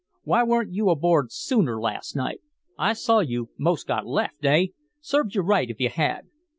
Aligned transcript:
Why 0.23 0.41
weren't 0.41 0.73
you 0.73 0.89
aboard 0.89 1.31
sooner 1.31 1.79
last 1.79 2.15
night? 2.15 2.41
I 2.75 2.93
saw 2.93 3.19
you 3.19 3.51
'most 3.59 3.85
got 3.85 4.07
left, 4.07 4.43
eh? 4.43 4.69
Served 4.99 5.35
you 5.35 5.41
right 5.43 5.69
if 5.69 5.79
you 5.79 5.89
had." 5.89 6.23